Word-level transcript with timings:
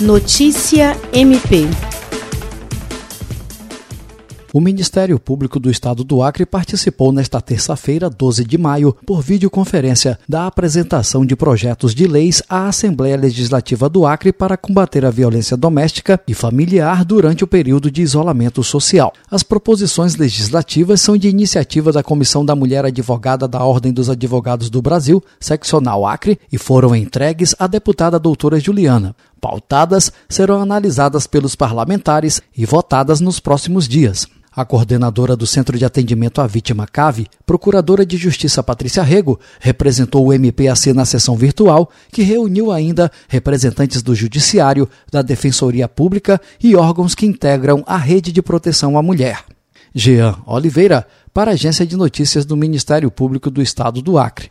Notícia 0.00 0.96
MP 1.12 1.66
o 4.58 4.60
Ministério 4.60 5.20
Público 5.20 5.60
do 5.60 5.70
Estado 5.70 6.02
do 6.02 6.22
Acre 6.22 6.46
participou 6.46 7.12
nesta 7.12 7.38
terça-feira, 7.38 8.08
12 8.08 8.44
de 8.44 8.56
maio, 8.56 8.96
por 9.06 9.22
videoconferência, 9.22 10.18
da 10.26 10.46
apresentação 10.46 11.24
de 11.24 11.36
projetos 11.36 11.94
de 11.94 12.06
leis 12.06 12.42
à 12.48 12.66
Assembleia 12.66 13.16
Legislativa 13.16 13.90
do 13.90 14.06
Acre 14.06 14.32
para 14.32 14.56
combater 14.56 15.04
a 15.04 15.10
violência 15.10 15.54
doméstica 15.56 16.18
e 16.26 16.32
familiar 16.32 17.04
durante 17.04 17.44
o 17.44 17.46
período 17.46 17.90
de 17.90 18.00
isolamento 18.00 18.64
social. 18.64 19.12
As 19.30 19.42
proposições 19.42 20.16
legislativas 20.16 21.02
são 21.02 21.16
de 21.16 21.28
iniciativa 21.28 21.92
da 21.92 22.02
Comissão 22.02 22.44
da 22.44 22.56
Mulher 22.56 22.86
Advogada 22.86 23.46
da 23.46 23.62
Ordem 23.62 23.92
dos 23.92 24.08
Advogados 24.08 24.70
do 24.70 24.80
Brasil, 24.80 25.22
seccional 25.38 26.06
Acre, 26.06 26.36
e 26.50 26.56
foram 26.56 26.96
entregues 26.96 27.54
à 27.58 27.66
deputada 27.66 28.18
doutora 28.18 28.58
Juliana. 28.58 29.14
Pautadas 29.40 30.12
serão 30.28 30.60
analisadas 30.60 31.26
pelos 31.26 31.54
parlamentares 31.54 32.42
e 32.56 32.66
votadas 32.66 33.20
nos 33.20 33.40
próximos 33.40 33.88
dias. 33.88 34.26
A 34.58 34.64
coordenadora 34.64 35.36
do 35.36 35.46
Centro 35.46 35.78
de 35.78 35.84
Atendimento 35.84 36.40
à 36.40 36.46
Vítima 36.46 36.84
CAVE, 36.84 37.28
Procuradora 37.46 38.04
de 38.04 38.16
Justiça 38.16 38.60
Patrícia 38.60 39.04
Rego, 39.04 39.38
representou 39.60 40.26
o 40.26 40.32
MPAC 40.32 40.92
na 40.92 41.04
sessão 41.04 41.36
virtual, 41.36 41.90
que 42.10 42.22
reuniu 42.22 42.72
ainda 42.72 43.08
representantes 43.28 44.02
do 44.02 44.16
Judiciário, 44.16 44.88
da 45.12 45.22
Defensoria 45.22 45.86
Pública 45.86 46.40
e 46.60 46.74
órgãos 46.74 47.14
que 47.14 47.24
integram 47.24 47.84
a 47.86 47.96
Rede 47.96 48.32
de 48.32 48.42
Proteção 48.42 48.98
à 48.98 49.02
Mulher. 49.02 49.44
Jean 49.94 50.36
Oliveira, 50.44 51.06
para 51.32 51.52
a 51.52 51.54
Agência 51.54 51.86
de 51.86 51.96
Notícias 51.96 52.44
do 52.44 52.56
Ministério 52.56 53.12
Público 53.12 53.50
do 53.50 53.62
Estado 53.62 54.02
do 54.02 54.18
Acre. 54.18 54.50